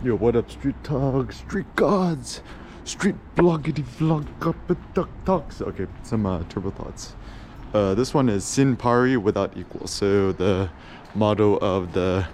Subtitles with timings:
[0.00, 2.40] Yo, what up, street talk, street gods,
[2.84, 5.60] street bloggity vlog up duck talks.
[5.60, 7.16] Okay, some uh, turbo thoughts.
[7.74, 9.88] Uh, this one is sin pari without equal.
[9.88, 10.70] So the
[11.16, 12.28] motto of the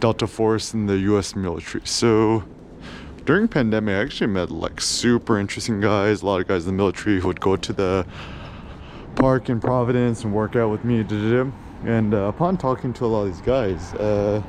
[0.00, 1.34] Delta Force in the U.S.
[1.34, 1.86] military.
[1.86, 2.44] So
[3.24, 6.20] during pandemic, I actually met like super interesting guys.
[6.20, 8.06] A lot of guys in the military who would go to the
[9.14, 11.00] park in Providence and work out with me.
[11.84, 14.42] And uh, upon talking to a lot of these guys, uh,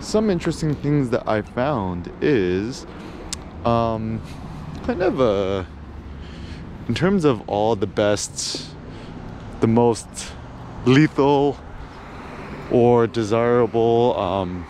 [0.00, 2.86] some interesting things that I found is
[3.64, 4.20] um,
[4.84, 5.66] kind of a
[6.88, 8.66] in terms of all the best,
[9.60, 10.08] the most
[10.86, 11.56] lethal
[12.72, 14.66] or desirable um,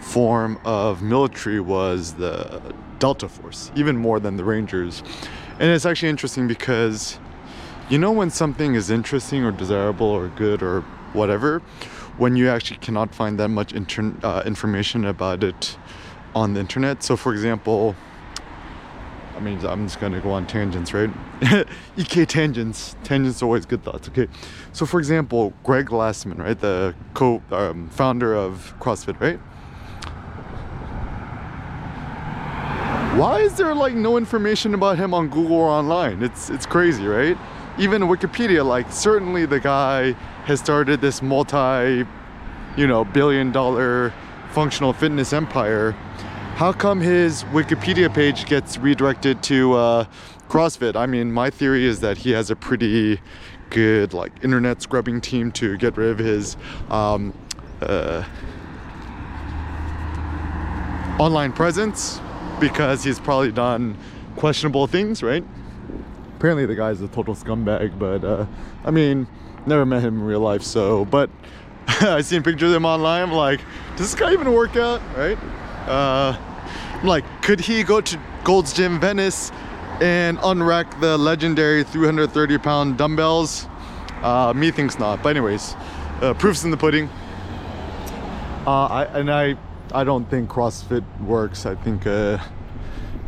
[0.00, 2.60] form of military was the
[2.98, 5.02] Delta Force, even more than the Rangers.
[5.58, 7.18] And it's actually interesting because
[7.88, 11.60] you know when something is interesting or desirable or good or whatever,
[12.18, 15.76] when you actually cannot find that much inter- uh, information about it
[16.34, 17.02] on the internet.
[17.02, 17.96] So, for example,
[19.36, 21.10] I mean, I'm just gonna go on tangents, right?
[21.96, 22.94] EK tangents.
[23.04, 24.08] Tangents always good thoughts.
[24.08, 24.28] Okay.
[24.72, 29.40] So, for example, Greg Glassman, right, the co-founder of CrossFit, right?
[33.18, 36.22] Why is there like no information about him on Google or online?
[36.22, 37.36] It's it's crazy, right?
[37.78, 40.14] Even Wikipedia, like certainly the guy
[40.50, 42.04] has started this multi,
[42.76, 44.12] you know, billion dollar
[44.50, 45.92] functional fitness empire.
[46.56, 50.04] How come his Wikipedia page gets redirected to uh,
[50.48, 50.96] CrossFit?
[50.96, 53.20] I mean, my theory is that he has a pretty
[53.70, 56.56] good like internet scrubbing team to get rid of his
[56.90, 57.32] um,
[57.80, 58.24] uh,
[61.20, 62.20] online presence
[62.58, 63.96] because he's probably done
[64.34, 65.44] questionable things, right?
[66.38, 68.46] Apparently, the guy's a total scumbag, but uh,
[68.84, 69.28] I mean,
[69.66, 71.04] never met him in real life, so.
[71.04, 71.30] But
[71.86, 73.22] I seen pictures of him online.
[73.22, 73.60] I'm like,
[73.96, 75.38] does this guy even work out, right?
[75.86, 76.36] Uh,
[76.94, 79.50] I'm like, could he go to Gold's Gym Venice
[80.00, 83.66] and unrack the legendary 330 pound dumbbells?
[84.22, 85.22] Uh, me thinks not.
[85.22, 85.74] But anyways,
[86.20, 87.08] uh, proofs in the pudding.
[88.66, 89.56] Uh, I, and I
[89.92, 91.66] I don't think CrossFit works.
[91.66, 92.38] I think uh,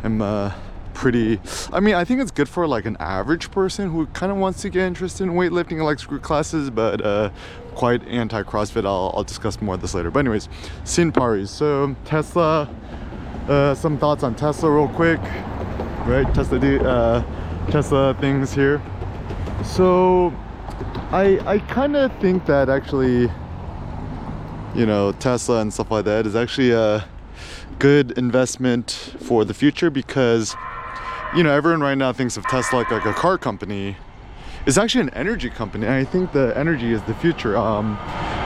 [0.03, 0.51] I'm uh,
[0.93, 1.39] pretty.
[1.71, 4.61] I mean, I think it's good for like an average person who kind of wants
[4.61, 7.29] to get interested in weightlifting and like screw classes, but uh,
[7.75, 8.85] quite anti CrossFit.
[8.85, 10.11] I'll, I'll discuss more of this later.
[10.11, 10.49] But anyways,
[10.83, 11.51] Sin Paris.
[11.51, 12.69] So Tesla.
[13.47, 15.19] Uh, some thoughts on Tesla real quick.
[16.05, 16.59] Right, Tesla.
[16.59, 18.81] Uh, Tesla things here.
[19.63, 20.33] So
[21.11, 23.31] I I kind of think that actually
[24.75, 27.05] you know Tesla and stuff like that is actually a
[27.79, 30.55] good investment for the future because
[31.35, 33.97] you know everyone right now thinks of Tesla like, like a car company.
[34.65, 35.87] It's actually an energy company.
[35.87, 37.57] I think the energy is the future.
[37.57, 37.97] Um,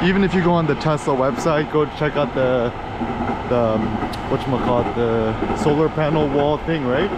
[0.04, 2.70] even if you go on the Tesla website go check out the
[3.50, 3.98] the um,
[4.30, 7.12] whatchamacallit the solar panel wall thing right?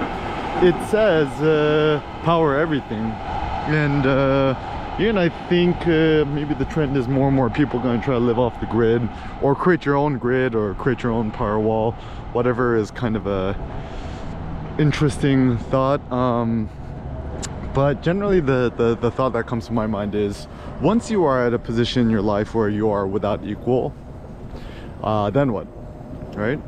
[0.64, 3.06] It says uh, power everything.
[3.70, 4.56] And uh,
[4.98, 8.16] and I think uh, maybe the trend is more and more people going to try
[8.16, 9.08] to live off the grid
[9.42, 11.92] or create your own grid or create your own power wall
[12.34, 13.56] whatever is kind of a
[14.80, 16.70] interesting thought um,
[17.74, 20.48] but generally the, the the thought that comes to my mind is
[20.82, 23.94] once you are at a position in your life where you are without equal
[25.04, 25.68] uh, then what
[26.38, 26.60] right?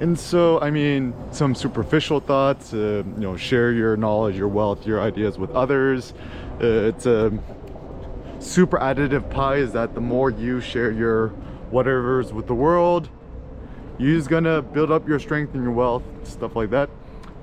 [0.00, 4.86] And so i mean some superficial thoughts uh, you know share your knowledge your wealth
[4.86, 6.14] your ideas with others.
[6.62, 7.30] Uh, it's a
[8.38, 11.28] super additive pie is that the more you share your
[11.70, 13.10] whatever's with the world
[13.98, 16.88] you're just gonna build up your strength and your wealth stuff like that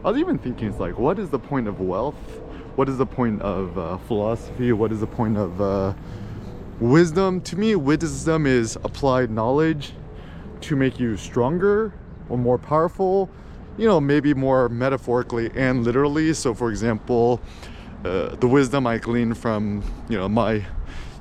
[0.08, 2.16] i was even thinking it's like what is the point of wealth?
[2.78, 4.72] What is the point of uh, philosophy?
[4.72, 5.94] What is the point of uh,
[6.80, 7.42] wisdom?
[7.42, 9.92] To me wisdom is applied knowledge
[10.62, 11.92] to make you stronger
[12.30, 13.30] or more powerful
[13.78, 16.34] you know maybe more metaphorically and literally.
[16.34, 17.42] So for example
[18.06, 20.66] uh, the wisdom i glean from you know my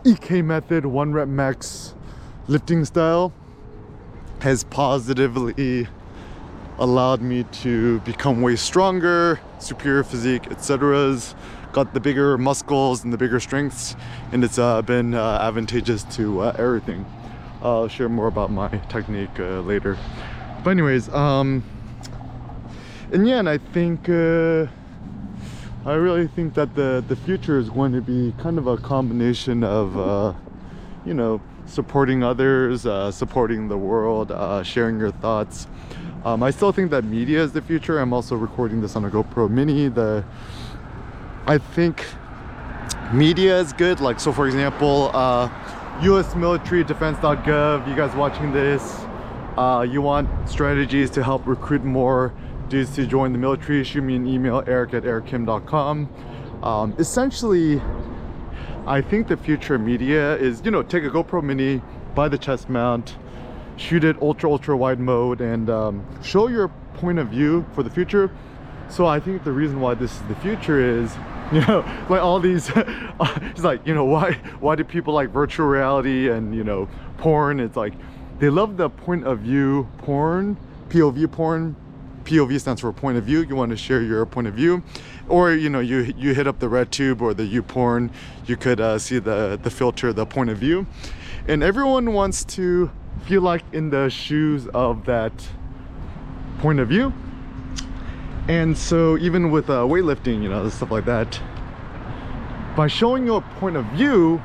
[0.04, 1.92] ek method one rep max
[2.47, 3.32] lifting style
[4.42, 5.89] has positively
[6.78, 11.17] allowed me to become way stronger superior physique etc
[11.73, 13.97] got the bigger muscles and the bigger strengths
[14.33, 17.05] and it's uh, been uh, advantageous to uh, everything
[17.63, 19.99] I'll share more about my technique uh, later.
[20.63, 21.65] But anyways, um,
[23.13, 24.67] and yeah, and I think uh,
[25.84, 29.65] I really think that the the future is going to be kind of a combination
[29.65, 30.34] of uh,
[31.05, 32.83] you know supporting others,
[33.15, 34.33] supporting the world,
[34.65, 35.67] sharing your thoughts.
[36.27, 38.01] Um, I still think that media is the future.
[38.01, 39.87] I'm also recording this on a GoPro Mini.
[39.87, 40.25] The
[41.47, 42.05] I think
[43.13, 44.01] media is good.
[44.01, 45.13] Like so, for example.
[45.15, 45.49] Uh,
[46.03, 49.01] US military defense.gov you guys watching this
[49.57, 52.34] uh, you want strategies to help recruit more
[52.69, 56.09] dudes to join the military, shoot me an email, eric at erickim.com.
[56.63, 57.81] Um, essentially,
[58.84, 61.81] I think the future media is, you know, take a GoPro Mini,
[62.17, 63.17] buy the chest mount,
[63.77, 67.91] shoot it ultra, ultra wide mode, and um, show your point of view for the
[67.91, 68.31] future.
[68.89, 71.15] So I think the reason why this is the future is,
[71.53, 75.67] you know, like all these, it's like, you know, why, why do people like virtual
[75.67, 76.89] reality and, you know,
[77.19, 77.61] porn?
[77.61, 77.95] It's like,
[78.39, 80.57] they love the point of view porn,
[80.89, 81.77] POV porn.
[82.25, 83.43] POV stands for point of view.
[83.43, 84.83] You want to share your point of view,
[85.28, 88.11] or you know, you you hit up the red tube or the YouPorn.
[88.47, 90.89] You could uh, see the the filter, the point of view,
[91.47, 92.91] and everyone wants to
[93.24, 95.48] feel like in the shoes of that
[96.59, 97.13] point of view.
[98.48, 101.41] And so even with uh, weightlifting, you know, stuff like that,
[102.77, 104.41] by showing you a point of view,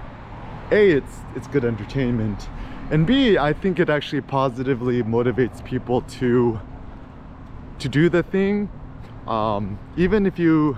[0.72, 2.48] a it's it's good entertainment
[2.92, 6.60] and b i think it actually positively motivates people to
[7.80, 8.70] to do the thing
[9.28, 10.78] um, even if you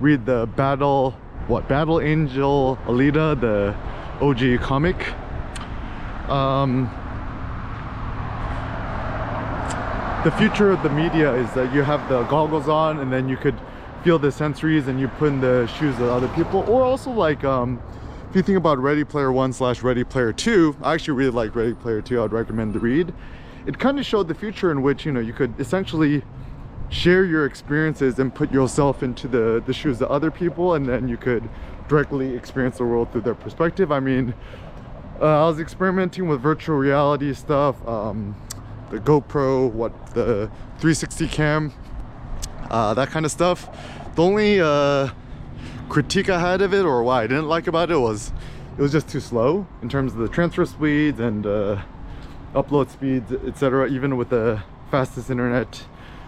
[0.00, 1.12] read the battle
[1.46, 3.74] what battle angel alita the
[4.20, 4.96] og comic
[6.30, 6.90] um,
[10.24, 13.36] the future of the media is that you have the goggles on and then you
[13.36, 13.58] could
[14.02, 17.44] feel the sensories and you put in the shoes of other people or also like
[17.44, 17.80] um,
[18.34, 21.54] if you think about Ready Player One slash Ready Player Two, I actually really like
[21.54, 22.20] Ready Player Two.
[22.20, 23.14] I'd recommend the read.
[23.64, 26.24] It kind of showed the future in which you know you could essentially
[26.88, 31.06] share your experiences and put yourself into the the shoes of other people, and then
[31.06, 31.48] you could
[31.86, 33.92] directly experience the world through their perspective.
[33.92, 34.34] I mean,
[35.20, 38.36] uh, I was experimenting with virtual reality stuff, um,
[38.90, 41.72] the GoPro, what the 360 cam,
[42.70, 43.68] uh, that kind of stuff.
[44.14, 45.08] The only uh,
[45.88, 48.32] critique I had of it or why I didn't like about it was
[48.76, 51.80] it was just too slow in terms of the transfer speeds and uh,
[52.54, 55.84] upload speeds etc even with the fastest internet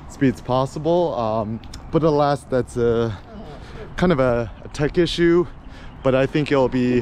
[0.08, 1.60] speeds possible um,
[1.90, 3.18] but alas that's a
[3.96, 5.46] kind of a, a, tech issue
[6.02, 7.00] but I think it'll be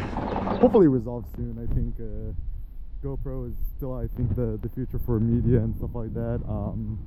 [0.65, 5.21] hopefully resolved soon I think uh, GoPro is still I think the, the future for
[5.21, 6.99] media and stuff like that um,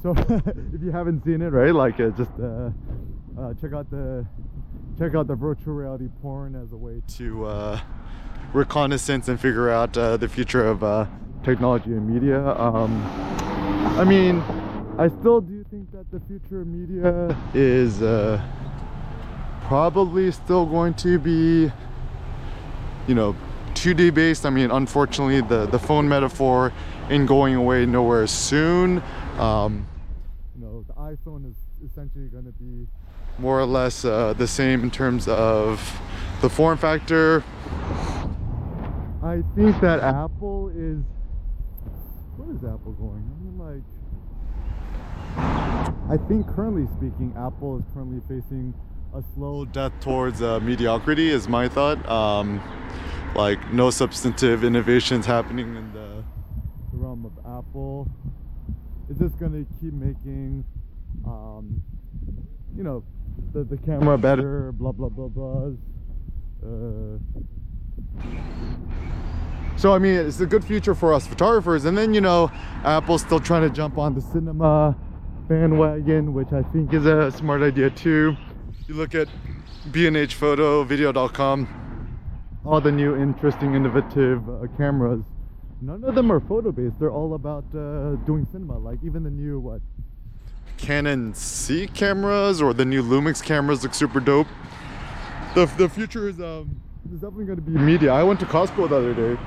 [0.00, 0.14] so
[0.72, 2.70] if you haven't seen it right like uh, just uh,
[3.36, 4.24] uh, check out the
[4.96, 7.80] check out the virtual reality porn as a way to uh,
[8.52, 11.08] reconnaissance and figure out uh, the future of
[11.42, 12.38] technology and media.
[12.56, 13.02] Um,
[13.98, 14.38] I mean,
[14.98, 17.98] I still do think that the future of media is
[19.66, 21.72] probably still going to be,
[23.06, 23.36] you know,
[23.74, 24.46] 2D based.
[24.46, 26.72] I mean, unfortunately, the, the phone metaphor
[27.10, 29.02] ain't going away nowhere soon.
[29.38, 29.86] Um,
[30.56, 32.86] you know, the iPhone is essentially going to be
[33.38, 36.00] more or less uh, the same in terms of
[36.40, 37.42] the form factor.
[39.22, 41.02] I think that Apple is.
[42.36, 43.24] Where is Apple going?
[43.30, 43.82] I mean, like.
[46.10, 48.74] I think currently speaking, Apple is currently facing
[49.14, 52.06] a slow death towards uh, mediocrity, is my thought.
[52.08, 52.60] Um,
[53.34, 56.24] like, no substantive innovations happening in the,
[56.92, 58.08] the realm of Apple.
[59.10, 60.64] Is this going to keep making,
[61.26, 61.82] um,
[62.76, 63.04] you know,
[63.52, 65.70] the, the camera better, blah blah blah blah.
[66.62, 67.18] Uh,
[69.76, 71.84] so I mean, it's a good future for us photographers.
[71.84, 72.50] And then you know,
[72.84, 74.96] Apple's still trying to jump on the cinema
[75.48, 78.36] bandwagon, which I think is a smart idea too.
[78.86, 79.28] You look at
[79.92, 81.68] B&H Photo, Video.com,
[82.64, 85.22] all the new interesting, innovative uh, cameras.
[85.80, 86.98] None of them are photo based.
[86.98, 88.78] They're all about uh, doing cinema.
[88.78, 89.82] Like even the new what
[90.78, 94.46] Canon C cameras or the new Lumix cameras look super dope.
[95.54, 96.80] The, the future is um
[97.12, 98.12] is definitely going to be media.
[98.12, 99.40] I went to Costco the other day.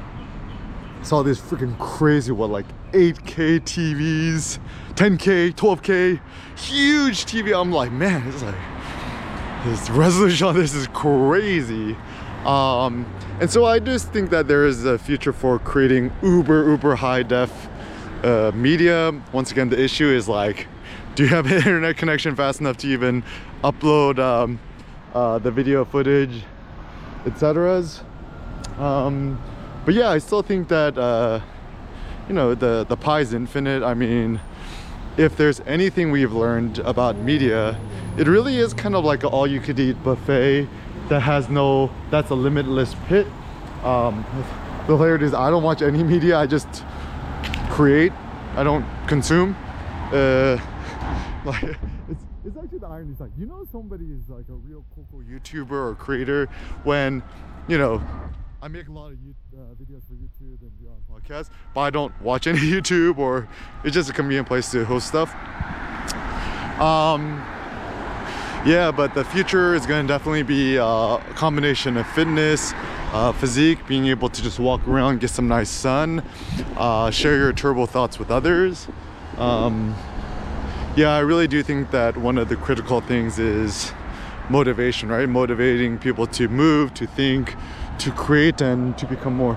[1.03, 4.59] Saw these freaking crazy what like 8K TVs,
[4.95, 6.19] 10K, 12K,
[6.57, 7.59] huge TV.
[7.59, 8.55] I'm like, man, it's like
[9.63, 11.95] this resolution on this is crazy.
[12.45, 13.05] Um,
[13.39, 17.23] and so I just think that there is a future for creating uber uber high
[17.23, 17.69] def
[18.23, 19.19] uh, media.
[19.33, 20.67] Once again, the issue is like
[21.15, 23.23] do you have an internet connection fast enough to even
[23.63, 24.59] upload um,
[25.13, 26.43] uh, the video footage
[27.25, 27.83] etc
[28.77, 29.41] um,
[29.83, 31.41] but yeah I still think that uh,
[32.27, 33.83] you know the the pie is infinite.
[33.83, 34.39] I mean
[35.17, 37.79] if there's anything we've learned about media
[38.17, 40.67] it really is kind of like an all-you-could-eat buffet
[41.09, 43.27] that has no that's a limitless pit
[43.83, 44.25] um,
[44.87, 46.83] the hilarious is I don't watch any media I just
[47.69, 48.11] create
[48.55, 49.55] I don't consume
[50.11, 50.57] uh,
[51.45, 51.63] like
[52.09, 53.11] it's it's actually the irony.
[53.11, 56.47] It's like you know somebody is like a real cool YouTuber or creator
[56.83, 57.21] when
[57.67, 58.01] you know
[58.61, 59.17] I make a lot of
[59.53, 63.47] uh, videos for YouTube and be on podcasts, but I don't watch any YouTube or
[63.83, 65.35] it's just a convenient place to host stuff.
[66.79, 67.43] Um,
[68.67, 72.73] yeah, but the future is going to definitely be uh, a combination of fitness,
[73.13, 76.21] uh, physique, being able to just walk around, get some nice sun,
[76.75, 78.89] uh, share your turbo thoughts with others.
[79.37, 79.95] Um,
[80.97, 83.93] yeah, I really do think that one of the critical things is
[84.49, 85.29] motivation, right?
[85.29, 87.55] Motivating people to move, to think,
[87.99, 89.55] to create, and to become more.